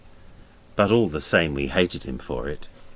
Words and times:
But 0.75 0.91
all 0.91 1.09
the 1.09 1.21
same 1.21 1.53
we 1.53 1.67
hated 1.67 2.05
him 2.05 2.17
for 2.17 2.49
it. 2.49 2.69